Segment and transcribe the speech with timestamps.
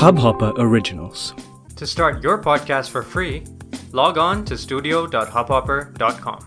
[0.00, 1.34] Hubhopper Originals.
[1.76, 3.44] To start your podcast for free,
[3.92, 6.40] log on to studio.hubhopper.com.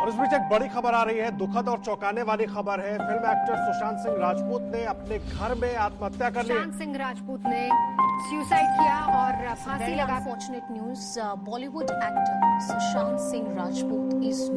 [0.00, 2.96] और इस बीच एक बड़ी खबर आ रही है दुखद और चौंकाने वाली खबर है
[2.98, 7.40] फ़िल्म एक्टर सुशांत सिंह राजपूत ने अपने घर में आत्महत्या कर ली सुशांत सिंह राजपूत
[7.46, 7.62] ने
[8.28, 11.06] सुसाइड किया और फांसी लगा unfortunate news.
[11.18, 12.38] Uh, Bollywood actor
[12.68, 14.48] Sushant Singh Rajput is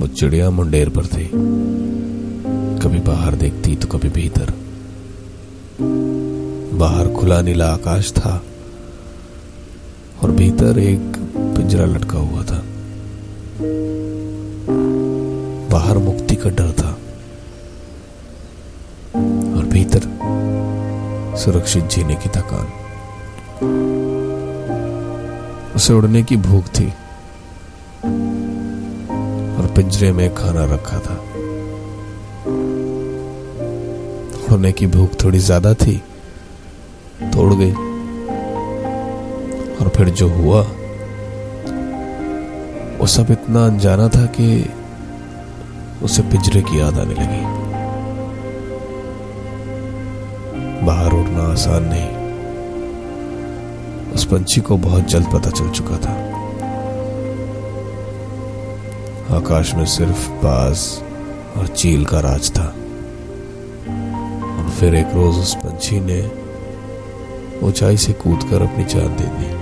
[0.00, 1.24] वो चिड़िया मुंडेर पर थी।
[2.82, 4.52] कभी बाहर देखती तो कभी भीतर।
[6.74, 8.42] बाहर खुला नीला आकाश था
[10.22, 12.62] और भीतर एक पिंजरा लटका हुआ था।
[15.70, 16.90] बाहर मुक्ति का डर था
[19.56, 20.02] और भीतर
[21.36, 22.66] सुरक्षित जीने की थकान।
[25.76, 26.92] उसे उड़ने की भूख थी।
[29.76, 31.14] पिंजरे में खाना रखा था।
[34.50, 36.02] होने की भूख थोड़ी ज़्यादा थी,
[37.22, 37.72] तोड़ गई।
[39.76, 40.60] और फिर जो हुआ,
[42.98, 44.70] वो सब इतना अनजाना था कि
[46.02, 47.42] उसे पिंजरे की याद आने लगी।
[50.86, 52.10] बाहर उड़ना आसान नहीं।
[54.14, 56.35] उस पंछी को बहुत जल्द पता चल चुका था।
[59.30, 60.78] आकाश में सिर्फ़ बाज
[61.56, 62.64] और चील का राज था।
[64.56, 66.30] और फिर एक रोज उस पंछी ने
[67.62, 69.56] ऊंचाई से कूदकर अपनी जान दे दी।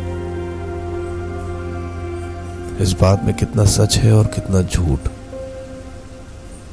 [2.83, 5.01] इस बात में कितना सच है और कितना झूठ,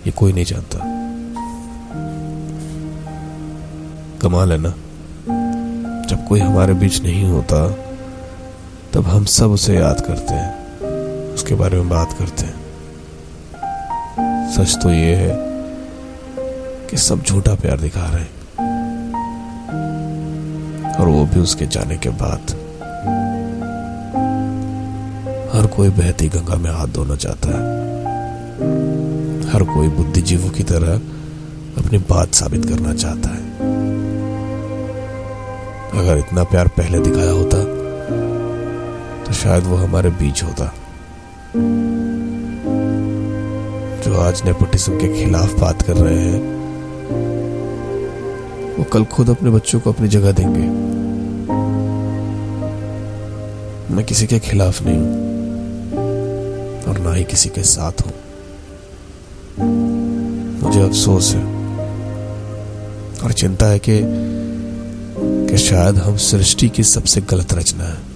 [0.07, 0.79] ये कोई नहीं जानता।
[4.21, 4.73] कमाल है ना?
[6.05, 7.67] जब कोई हमारे बीच नहीं होता,
[8.93, 10.79] तब हम सब उसे याद करते हैं,
[11.33, 12.60] उसके बारे में बात करते हैं।
[14.51, 15.35] सच तो ये है
[16.89, 18.29] कि सब झूठा प्यार दिखा रहे हैं।
[20.95, 22.51] और वो भी उसके जाने के बाद।
[25.55, 27.61] हर कोई बहती गंगा में हाथ धोना चाहता है।
[29.53, 30.95] हर कोई बुद्धिजीवों की तरह
[31.77, 33.43] अपनी बात साबित करना चाहता है।
[36.01, 37.63] अगर इतना प्यार पहले दिखाया होता
[39.25, 40.73] तो शायद वो हमारे बीच होता।
[44.11, 46.39] जो आज नेपोटिज्म के खिलाफ बात कर रहे हैं,
[48.77, 50.65] वो कल खुद अपने बच्चों को अपनी जगह देंगे।
[53.95, 55.13] मैं किसी के खिलाफ नहीं हूँ,
[56.83, 58.13] और ना ही किसी के साथ हूँ।
[60.63, 61.43] मुझे अफसोस है,
[63.23, 64.01] और चिंता है कि
[65.51, 68.10] कि शायद हम सृष्टि की सबसे गलत रचना है।